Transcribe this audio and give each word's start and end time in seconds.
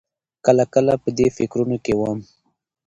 کله 0.45 0.63
کله 0.73 0.93
په 1.03 1.09
دې 1.17 1.27
فکرونو 1.37 1.77
کې 1.85 1.93
وم. 1.99 2.19